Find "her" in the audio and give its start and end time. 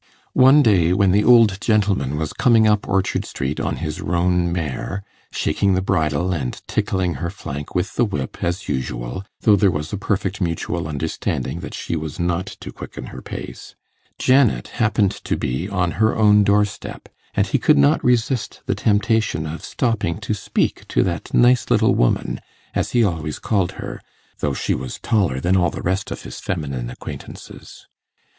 7.21-7.29, 13.13-13.21, 15.91-16.17, 23.73-24.01